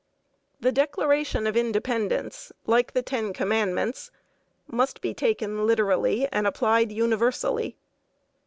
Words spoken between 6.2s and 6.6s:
and